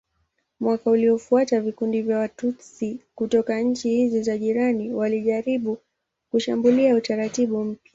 [0.59, 5.77] Mwaka uliofuata vikundi vya Watutsi kutoka nchi hizi za jirani walijaribu
[6.31, 7.89] kushambulia utaratibu mpya.